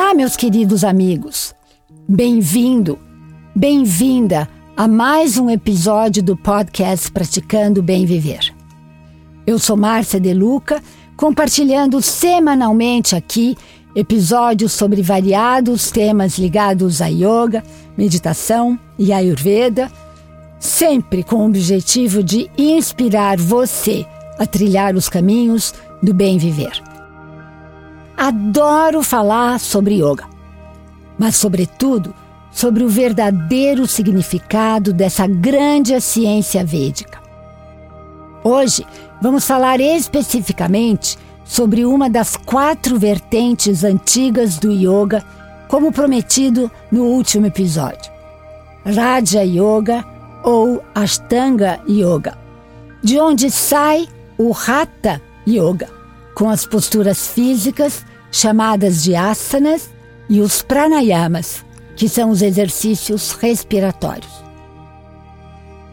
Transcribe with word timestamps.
Olá, 0.00 0.14
meus 0.14 0.36
queridos 0.36 0.84
amigos. 0.84 1.52
Bem-vindo, 2.08 2.96
bem-vinda 3.52 4.48
a 4.76 4.86
mais 4.86 5.36
um 5.36 5.50
episódio 5.50 6.22
do 6.22 6.36
podcast 6.36 7.10
Praticando 7.10 7.82
Bem 7.82 8.06
Viver. 8.06 8.54
Eu 9.44 9.58
sou 9.58 9.76
Márcia 9.76 10.20
De 10.20 10.32
Luca, 10.32 10.80
compartilhando 11.16 12.00
semanalmente 12.00 13.16
aqui 13.16 13.56
episódios 13.92 14.70
sobre 14.70 15.02
variados 15.02 15.90
temas 15.90 16.38
ligados 16.38 17.02
a 17.02 17.08
yoga, 17.08 17.64
meditação 17.96 18.78
e 18.96 19.12
ayurveda, 19.12 19.90
sempre 20.60 21.24
com 21.24 21.38
o 21.38 21.46
objetivo 21.46 22.22
de 22.22 22.48
inspirar 22.56 23.36
você 23.36 24.06
a 24.38 24.46
trilhar 24.46 24.94
os 24.94 25.08
caminhos 25.08 25.74
do 26.00 26.14
bem 26.14 26.38
viver. 26.38 26.87
Adoro 28.18 29.00
falar 29.00 29.60
sobre 29.60 30.02
yoga, 30.02 30.24
mas, 31.16 31.36
sobretudo, 31.36 32.12
sobre 32.50 32.82
o 32.82 32.88
verdadeiro 32.88 33.86
significado 33.86 34.92
dessa 34.92 35.24
grande 35.24 36.00
ciência 36.00 36.64
védica. 36.64 37.20
Hoje 38.42 38.84
vamos 39.22 39.44
falar 39.46 39.78
especificamente 39.78 41.16
sobre 41.44 41.84
uma 41.84 42.10
das 42.10 42.36
quatro 42.36 42.98
vertentes 42.98 43.84
antigas 43.84 44.58
do 44.58 44.72
yoga, 44.72 45.24
como 45.68 45.92
prometido 45.92 46.68
no 46.90 47.04
último 47.04 47.46
episódio: 47.46 48.10
Raja 48.84 49.44
Yoga 49.44 50.04
ou 50.42 50.82
Ashtanga 50.92 51.78
Yoga, 51.88 52.36
de 53.00 53.20
onde 53.20 53.48
sai 53.48 54.08
o 54.36 54.52
Hatha 54.52 55.22
Yoga, 55.48 55.88
com 56.34 56.48
as 56.48 56.66
posturas 56.66 57.28
físicas 57.28 58.07
chamadas 58.30 59.02
de 59.02 59.14
asanas, 59.14 59.90
e 60.28 60.40
os 60.40 60.60
pranayamas, 60.62 61.64
que 61.96 62.08
são 62.08 62.30
os 62.30 62.42
exercícios 62.42 63.32
respiratórios. 63.32 64.30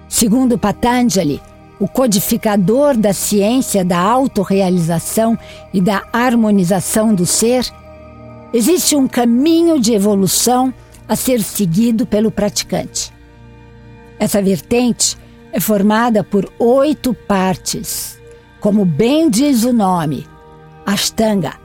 Segundo 0.10 0.58
Patanjali, 0.58 1.42
o 1.80 1.88
codificador 1.88 2.96
da 2.96 3.14
ciência 3.14 3.84
da 3.84 4.00
autorrealização 4.00 5.38
e 5.74 5.82
da 5.82 6.04
harmonização 6.12 7.14
do 7.14 7.26
ser, 7.26 7.66
existe 8.54 8.96
um 8.96 9.08
caminho 9.08 9.80
de 9.80 9.94
evolução 9.94 10.74
a 11.08 11.16
ser 11.16 11.42
seguido 11.42 12.06
pelo 12.06 12.32
praticante. 12.32 13.14
Essa 14.20 14.42
vertente 14.42 15.18
é 15.52 15.60
formada 15.60 16.24
por 16.24 16.50
oito 16.60 17.14
partes, 17.14 18.20
como 18.60 18.86
bem 18.86 19.30
diz 19.30 19.64
o 19.64 19.74
nome, 19.74 20.26
Ashtanga, 20.86 21.65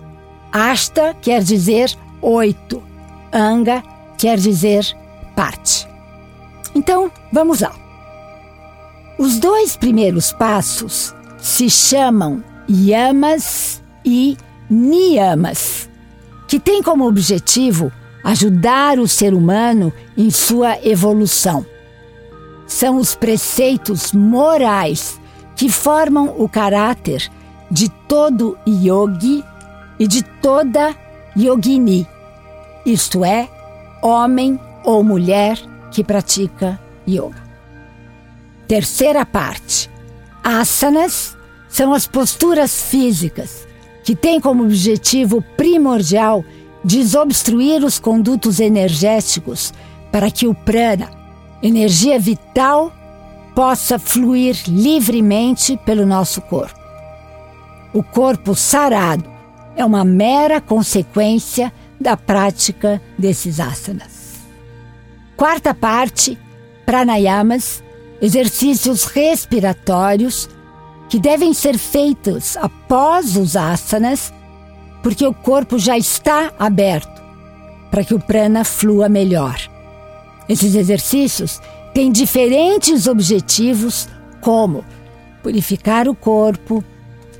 Asta 0.52 1.14
quer 1.20 1.42
dizer 1.42 1.96
oito, 2.20 2.82
Anga 3.32 3.82
quer 4.18 4.36
dizer 4.36 4.84
parte. 5.36 5.88
Então, 6.74 7.10
vamos 7.32 7.60
lá. 7.60 7.72
Os 9.18 9.38
dois 9.38 9.76
primeiros 9.76 10.32
passos 10.32 11.14
se 11.38 11.70
chamam 11.70 12.42
yamas 12.68 13.82
e 14.04 14.36
niyamas, 14.68 15.88
que 16.48 16.58
têm 16.58 16.82
como 16.82 17.06
objetivo 17.06 17.92
ajudar 18.24 18.98
o 18.98 19.08
ser 19.08 19.34
humano 19.34 19.92
em 20.16 20.30
sua 20.30 20.78
evolução. 20.86 21.64
São 22.66 22.96
os 22.96 23.14
preceitos 23.14 24.12
morais 24.12 25.20
que 25.56 25.68
formam 25.68 26.34
o 26.38 26.48
caráter 26.48 27.30
de 27.70 27.88
todo 28.08 28.56
yogi 28.66 29.44
e 30.00 30.08
de 30.08 30.22
toda 30.22 30.96
yogini, 31.36 32.08
isto 32.86 33.22
é, 33.22 33.46
homem 34.02 34.58
ou 34.82 35.04
mulher 35.04 35.58
que 35.90 36.02
pratica 36.02 36.80
yoga. 37.06 37.42
Terceira 38.66 39.26
parte. 39.26 39.90
Asanas 40.42 41.36
são 41.68 41.92
as 41.92 42.06
posturas 42.06 42.82
físicas 42.82 43.68
que 44.02 44.16
têm 44.16 44.40
como 44.40 44.64
objetivo 44.64 45.42
primordial 45.56 46.42
desobstruir 46.82 47.84
os 47.84 47.98
condutos 47.98 48.58
energéticos 48.58 49.74
para 50.10 50.30
que 50.30 50.46
o 50.46 50.54
prana, 50.54 51.10
energia 51.62 52.18
vital, 52.18 52.90
possa 53.54 53.98
fluir 53.98 54.56
livremente 54.66 55.78
pelo 55.84 56.06
nosso 56.06 56.40
corpo. 56.40 56.80
O 57.92 58.02
corpo 58.02 58.54
sarado 58.54 59.39
é 59.80 59.84
uma 59.84 60.04
mera 60.04 60.60
consequência 60.60 61.72
da 62.00 62.16
prática 62.16 63.00
desses 63.18 63.60
asanas. 63.60 64.40
Quarta 65.36 65.74
parte, 65.74 66.38
pranayamas, 66.84 67.82
exercícios 68.20 69.04
respiratórios 69.04 70.48
que 71.08 71.18
devem 71.18 71.54
ser 71.54 71.78
feitos 71.78 72.56
após 72.56 73.36
os 73.36 73.56
asanas, 73.56 74.32
porque 75.02 75.26
o 75.26 75.32
corpo 75.32 75.78
já 75.78 75.96
está 75.96 76.52
aberto 76.58 77.20
para 77.90 78.04
que 78.04 78.14
o 78.14 78.20
prana 78.20 78.64
flua 78.64 79.08
melhor. 79.08 79.58
Esses 80.48 80.74
exercícios 80.74 81.60
têm 81.94 82.12
diferentes 82.12 83.06
objetivos, 83.06 84.08
como 84.40 84.84
purificar 85.42 86.06
o 86.08 86.14
corpo, 86.14 86.84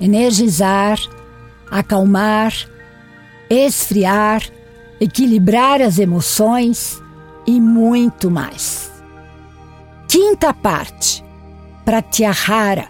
energizar, 0.01 0.99
acalmar, 1.71 2.53
esfriar, 3.49 4.43
equilibrar 5.01 5.81
as 5.81 5.99
emoções 5.99 7.01
e 7.47 7.61
muito 7.61 8.31
mais. 8.31 8.91
Quinta 10.09 10.53
parte, 10.53 11.25
Pratyahara, 11.85 12.89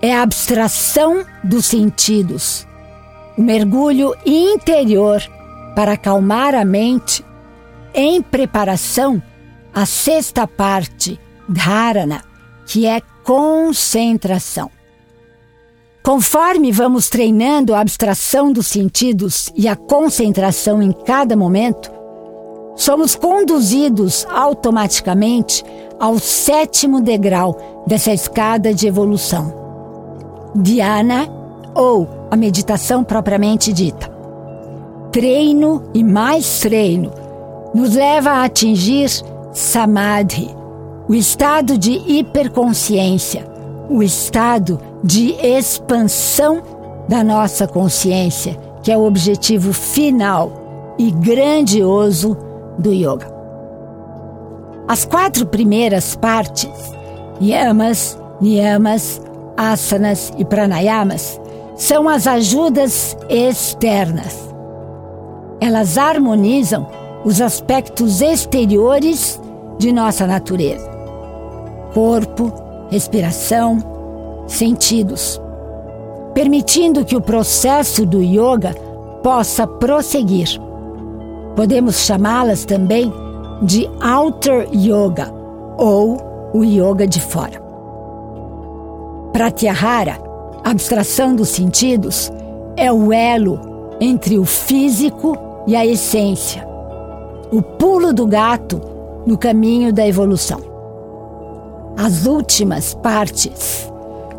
é 0.00 0.16
a 0.16 0.22
abstração 0.22 1.24
dos 1.42 1.66
sentidos, 1.66 2.66
o 3.36 3.42
mergulho 3.42 4.14
interior 4.24 5.22
para 5.74 5.92
acalmar 5.92 6.54
a 6.54 6.64
mente 6.64 7.24
em 7.94 8.20
preparação 8.20 9.22
à 9.74 9.86
sexta 9.86 10.46
parte, 10.46 11.18
Dharana, 11.48 12.24
que 12.66 12.86
é 12.86 13.00
concentração. 13.24 14.77
Conforme 16.08 16.72
vamos 16.72 17.10
treinando 17.10 17.74
a 17.74 17.80
abstração 17.80 18.50
dos 18.50 18.66
sentidos 18.66 19.52
e 19.54 19.68
a 19.68 19.76
concentração 19.76 20.80
em 20.80 20.90
cada 20.90 21.36
momento, 21.36 21.92
somos 22.74 23.14
conduzidos 23.14 24.26
automaticamente 24.30 25.62
ao 26.00 26.18
sétimo 26.18 27.02
degrau 27.02 27.84
dessa 27.86 28.10
escada 28.10 28.72
de 28.72 28.86
evolução. 28.86 29.52
Dhyana, 30.56 31.28
ou 31.74 32.08
a 32.30 32.36
meditação 32.36 33.04
propriamente 33.04 33.70
dita. 33.70 34.10
Treino 35.12 35.90
e 35.92 36.02
mais 36.02 36.60
treino 36.60 37.12
nos 37.74 37.94
leva 37.94 38.30
a 38.30 38.44
atingir 38.44 39.10
Samadhi, 39.52 40.48
o 41.06 41.14
estado 41.14 41.76
de 41.76 41.92
hiperconsciência, 41.92 43.46
o 43.90 44.02
estado 44.02 44.87
de 45.02 45.32
expansão 45.34 46.62
da 47.08 47.22
nossa 47.24 47.66
consciência, 47.66 48.56
que 48.82 48.92
é 48.92 48.96
o 48.96 49.04
objetivo 49.04 49.72
final 49.72 50.94
e 50.98 51.10
grandioso 51.10 52.36
do 52.78 52.92
yoga. 52.92 53.32
As 54.86 55.04
quatro 55.04 55.46
primeiras 55.46 56.16
partes, 56.16 56.70
yamas, 57.40 58.18
niyamas, 58.40 59.20
asanas 59.56 60.32
e 60.38 60.44
pranayamas, 60.44 61.40
são 61.76 62.08
as 62.08 62.26
ajudas 62.26 63.16
externas. 63.28 64.48
Elas 65.60 65.98
harmonizam 65.98 66.86
os 67.24 67.40
aspectos 67.40 68.20
exteriores 68.20 69.40
de 69.78 69.92
nossa 69.92 70.26
natureza: 70.26 70.88
corpo, 71.92 72.52
respiração, 72.90 73.97
sentidos, 74.48 75.40
permitindo 76.34 77.04
que 77.04 77.14
o 77.14 77.20
processo 77.20 78.04
do 78.04 78.20
yoga 78.22 78.74
possa 79.22 79.66
prosseguir. 79.66 80.48
Podemos 81.54 82.00
chamá-las 82.00 82.64
também 82.64 83.12
de 83.62 83.88
outer 84.02 84.68
yoga 84.72 85.32
ou 85.76 86.50
o 86.54 86.64
yoga 86.64 87.06
de 87.06 87.20
fora. 87.20 87.60
Pratyahara, 89.32 90.18
abstração 90.64 91.36
dos 91.36 91.50
sentidos, 91.50 92.32
é 92.76 92.92
o 92.92 93.12
elo 93.12 93.60
entre 94.00 94.38
o 94.38 94.44
físico 94.44 95.36
e 95.66 95.76
a 95.76 95.84
essência, 95.84 96.66
o 97.52 97.60
pulo 97.60 98.12
do 98.12 98.26
gato 98.26 98.80
no 99.26 99.36
caminho 99.36 99.92
da 99.92 100.06
evolução. 100.06 100.60
As 101.96 102.26
últimas 102.26 102.94
partes 102.94 103.92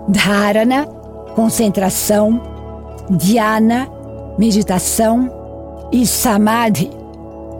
Dharana, 0.10 0.88
concentração, 1.36 2.42
Dhyana, 3.12 3.88
meditação 4.38 5.32
e 5.92 6.06
Samadhi, 6.06 6.90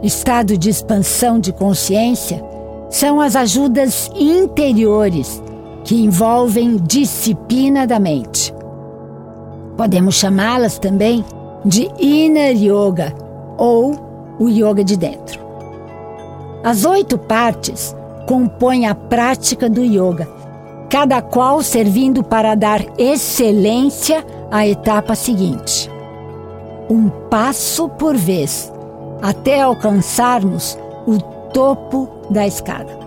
estado 0.02 0.58
de 0.58 0.68
expansão 0.68 1.38
de 1.38 1.52
consciência, 1.52 2.44
são 2.88 3.20
as 3.20 3.36
ajudas 3.36 4.10
interiores 4.16 5.40
que 5.84 5.94
envolvem 5.94 6.76
disciplina 6.76 7.86
da 7.86 8.00
mente. 8.00 8.52
Podemos 9.76 10.16
chamá-las 10.16 10.78
também 10.78 11.24
de 11.64 11.88
Inner 12.00 12.56
Yoga 12.56 13.14
ou 13.56 13.94
o 14.40 14.48
Yoga 14.48 14.82
de 14.82 14.96
dentro. 14.96 15.40
As 16.64 16.84
oito 16.84 17.16
partes 17.16 17.94
compõem 18.26 18.86
a 18.86 18.94
prática 18.94 19.68
do 19.68 19.82
yoga, 19.82 20.28
cada 20.90 21.22
qual 21.22 21.62
servindo 21.62 22.20
para 22.20 22.56
dar 22.56 22.84
excelência 22.98 24.26
à 24.50 24.66
etapa 24.66 25.14
seguinte. 25.14 25.88
Um 26.90 27.08
passo 27.08 27.88
por 27.90 28.16
vez, 28.16 28.72
até 29.22 29.60
alcançarmos 29.60 30.76
o 31.06 31.18
topo 31.52 32.08
da 32.28 32.44
escada. 32.44 32.98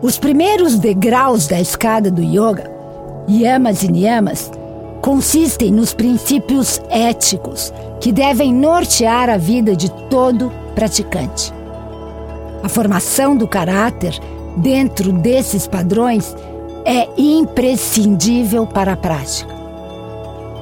Os 0.00 0.18
primeiros 0.18 0.78
degraus 0.78 1.48
da 1.48 1.60
escada 1.60 2.12
do 2.12 2.22
yoga, 2.22 2.70
yamas 3.28 3.82
e 3.82 3.90
niyamas, 3.90 4.52
consistem 5.02 5.72
nos 5.72 5.92
princípios 5.92 6.80
éticos 6.88 7.74
que 8.00 8.12
devem 8.12 8.54
nortear 8.54 9.28
a 9.28 9.36
vida 9.36 9.74
de 9.74 9.90
todo 10.08 10.52
praticante. 10.76 11.52
A 12.62 12.68
formação 12.68 13.36
do 13.36 13.48
caráter 13.48 14.16
dentro 14.56 15.12
desses 15.12 15.66
padrões 15.66 16.34
é 16.84 17.08
imprescindível 17.16 18.66
para 18.66 18.92
a 18.92 18.96
prática. 18.96 19.54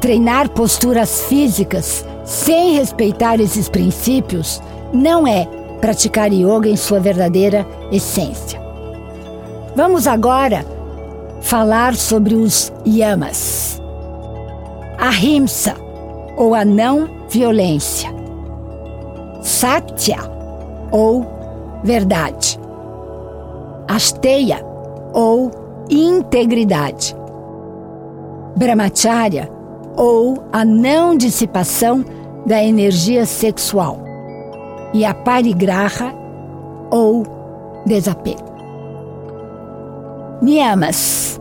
Treinar 0.00 0.48
posturas 0.50 1.22
físicas 1.22 2.04
sem 2.24 2.74
respeitar 2.74 3.40
esses 3.40 3.68
princípios 3.68 4.60
não 4.92 5.26
é 5.26 5.46
praticar 5.80 6.32
yoga 6.32 6.68
em 6.68 6.76
sua 6.76 7.00
verdadeira 7.00 7.66
essência. 7.90 8.60
Vamos 9.74 10.06
agora 10.06 10.64
falar 11.40 11.94
sobre 11.96 12.34
os 12.34 12.72
yamas. 12.86 13.80
Ahimsa, 14.98 15.74
ou 16.36 16.54
a 16.54 16.64
não 16.64 17.08
violência. 17.28 18.10
Satya, 19.42 20.18
ou 20.92 21.26
verdade. 21.82 22.60
Asteya, 23.88 24.64
ou 25.12 25.50
integridade. 25.92 27.14
Brahmacharya, 28.56 29.48
ou 29.96 30.42
a 30.52 30.64
não 30.64 31.16
dissipação 31.16 32.04
da 32.46 32.62
energia 32.62 33.26
sexual. 33.26 33.98
E 34.94 35.04
a 35.04 35.14
parigraha, 35.14 36.14
ou 36.90 37.24
desapego. 37.86 38.52
Niyamas, 40.40 41.40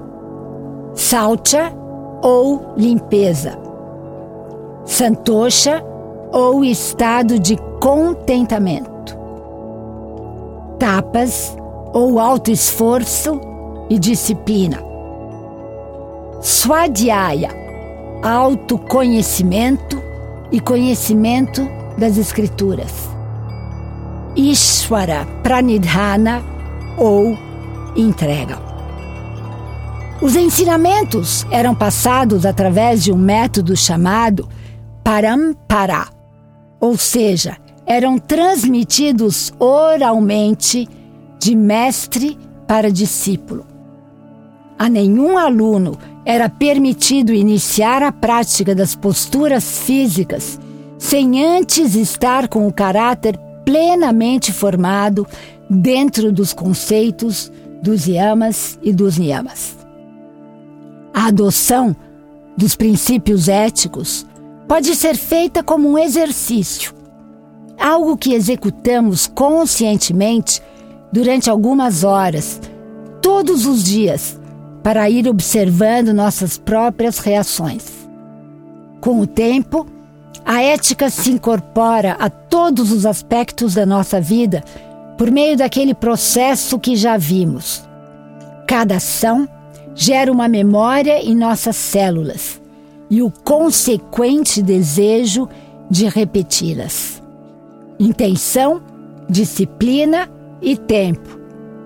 Saucha, 0.94 1.74
ou 2.21 2.74
limpeza. 2.77 3.57
Santosha 4.86 5.83
ou 6.31 6.63
estado 6.63 7.39
de 7.39 7.57
contentamento. 7.81 9.18
Tapas 10.77 11.57
ou 11.94 12.19
alto 12.19 12.51
esforço 12.51 13.50
e 13.92 14.00
disciplina. 14.00 14.82
Swadhyaya, 16.42 17.50
autoconhecimento 18.24 20.02
e 20.50 20.62
conhecimento 20.62 21.68
das 21.98 22.18
escrituras. 22.18 23.10
Ishvara 24.34 25.28
Pranidhana 25.44 26.42
ou 26.98 27.38
entrega. 27.94 28.58
Os 30.22 30.38
ensinamentos 30.38 31.46
eram 31.52 31.76
passados 31.76 32.46
através 32.46 33.04
de 33.04 33.12
um 33.12 33.18
método 33.18 33.76
chamado 33.76 34.48
parampara, 35.04 36.08
ou 36.80 36.96
seja, 36.96 37.58
eram 37.86 38.18
transmitidos 38.18 39.52
oralmente 39.60 40.88
de 41.38 41.54
mestre 41.54 42.40
para 42.66 42.90
discípulo. 42.90 43.70
A 44.81 44.89
nenhum 44.89 45.38
aluno 45.38 45.95
era 46.25 46.50
permitido 46.50 47.31
iniciar 47.31 48.01
a 48.01 48.12
prática 48.12 48.74
das 48.74 48.95
posturas 48.95 49.78
físicas 49.78 50.60
sem 50.98 51.45
antes 51.45 51.94
estar 51.94 52.48
com 52.48 52.68
o 52.68 52.74
caráter 52.74 53.38
plenamente 53.63 54.51
formado 54.51 55.28
dentro 55.69 56.31
dos 56.31 56.51
conceitos 56.51 57.51
dos 57.80 58.07
yamas 58.07 58.80
e 58.81 58.92
dos 58.92 59.19
niyamas. 59.19 59.78
A 61.13 61.28
adoção 61.28 61.95
dos 62.57 62.75
princípios 62.75 63.48
éticos 63.48 64.25
pode 64.68 64.95
ser 64.95 65.16
feita 65.16 65.62
como 65.62 65.92
um 65.92 65.98
exercício, 66.00 66.92
algo 67.80 68.18
que 68.18 68.33
executamos 68.33 69.28
conscientemente 69.28 70.60
durante 71.13 71.51
algumas 71.51 72.04
horas, 72.04 72.60
todos 73.22 73.68
os 73.68 73.83
dias, 73.83 74.41
para 74.83 75.10
ir 75.10 75.28
observando 75.28 76.13
nossas 76.13 76.57
próprias 76.57 77.19
reações. 77.19 78.07
Com 79.00 79.19
o 79.19 79.28
tempo, 79.28 79.86
a 80.45 80.62
ética 80.62 81.10
se 81.10 81.31
incorpora 81.31 82.18
a 82.19 82.30
todos 82.30 82.92
os 82.92 83.06
aspectos 83.06 83.75
da 83.75 83.86
nossa 83.86 84.19
vida 84.19 84.63
por 85.18 85.30
meio 85.30 85.56
daquele 85.56 85.94
processo 85.94 86.80
que 86.80 86.95
já 86.95 87.18
vimos. 87.18 87.88
Cada 88.68 88.95
ação 88.95 89.48
gera 89.94 90.31
uma 90.31 90.48
memória 90.48 91.24
em 91.24 91.36
nossas 91.36 91.75
células 91.75 92.62
e 93.10 93.22
o 93.22 93.30
consequente 93.30 94.62
desejo 94.62 95.48
de 95.89 96.07
repeti-las. 96.07 97.22
Intenção, 98.00 98.81
disciplina 99.30 100.30
e 100.62 100.75
tempo. 100.75 101.39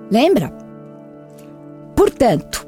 Lembra? 0.09 0.53
Portanto, 1.95 2.64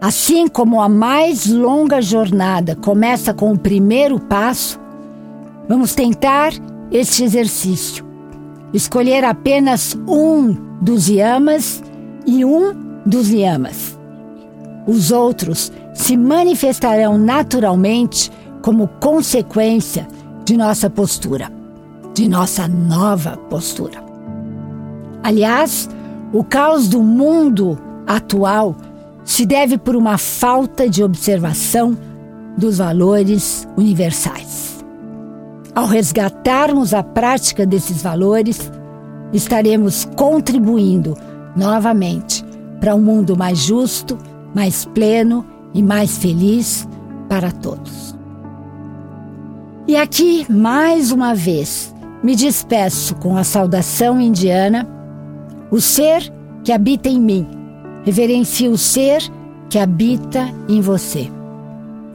assim 0.00 0.48
como 0.48 0.80
a 0.80 0.88
mais 0.88 1.46
longa 1.46 2.00
jornada 2.00 2.76
começa 2.76 3.34
com 3.34 3.52
o 3.52 3.58
primeiro 3.58 4.20
passo, 4.20 4.78
vamos 5.68 5.94
tentar 5.94 6.52
este 6.90 7.24
exercício. 7.24 8.06
Escolher 8.72 9.24
apenas 9.24 9.96
um 10.06 10.56
dos 10.80 11.08
yamas 11.08 11.82
e 12.26 12.44
um 12.44 12.74
dos 13.04 13.30
yamas 13.30 13.98
os 14.88 15.12
outros 15.12 15.70
se 15.92 16.16
manifestarão 16.16 17.18
naturalmente 17.18 18.32
como 18.62 18.88
consequência 18.88 20.08
de 20.46 20.56
nossa 20.56 20.88
postura, 20.88 21.52
de 22.14 22.26
nossa 22.26 22.66
nova 22.66 23.36
postura. 23.50 24.02
Aliás, 25.22 25.90
o 26.32 26.42
caos 26.42 26.88
do 26.88 27.02
mundo 27.02 27.78
atual 28.06 28.74
se 29.28 29.44
deve 29.44 29.76
por 29.76 29.94
uma 29.94 30.16
falta 30.16 30.88
de 30.88 31.04
observação 31.04 31.94
dos 32.56 32.78
valores 32.78 33.68
universais. 33.76 34.82
Ao 35.74 35.84
resgatarmos 35.84 36.94
a 36.94 37.02
prática 37.02 37.66
desses 37.66 38.02
valores, 38.02 38.72
estaremos 39.30 40.06
contribuindo 40.16 41.14
novamente 41.54 42.42
para 42.80 42.94
um 42.94 43.02
mundo 43.02 43.36
mais 43.36 43.58
justo 43.58 44.16
mais 44.54 44.86
pleno 44.86 45.44
e 45.74 45.82
mais 45.82 46.16
feliz 46.16 46.88
para 47.28 47.52
todos. 47.52 48.16
E 49.86 49.94
aqui, 49.94 50.46
mais 50.50 51.12
uma 51.12 51.34
vez, 51.34 51.94
me 52.22 52.34
despeço 52.34 53.14
com 53.16 53.36
a 53.36 53.44
saudação 53.44 54.18
indiana: 54.18 54.88
o 55.70 55.82
ser 55.82 56.32
que 56.64 56.72
habita 56.72 57.10
em 57.10 57.20
mim, 57.20 57.46
reverencia 58.04 58.70
o 58.70 58.78
ser 58.78 59.22
que 59.68 59.78
habita 59.78 60.52
em 60.68 60.80
você. 60.80 61.30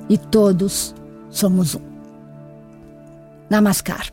E 0.10 0.18
todos 0.18 0.94
somos 1.30 1.76
um. 1.76 1.82
Namaskar. 3.50 4.08